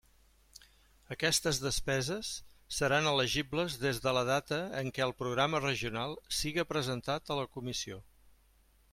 Aquestes 1.15 1.57
despeses 1.63 2.29
seran 2.77 3.09
elegibles 3.11 3.75
des 3.83 3.99
de 4.05 4.13
la 4.19 4.23
data 4.29 4.59
en 4.79 4.89
què 4.95 5.03
el 5.07 5.13
programa 5.19 5.59
regional 5.65 6.17
siga 6.39 6.65
presentat 6.71 7.29
a 7.29 7.37
la 7.41 7.45
Comissió. 7.59 8.01